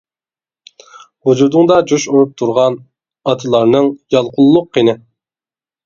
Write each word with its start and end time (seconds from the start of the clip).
ۋۇجۇدۇڭدا 1.29 1.77
جۇش 1.93 2.07
ئۇرۇپ 2.09 2.33
تۇرغان، 2.43 2.81
ئاتىلارنىڭ 3.29 3.95
يالقۇنلۇق 4.19 4.71
قېنى. 4.77 5.03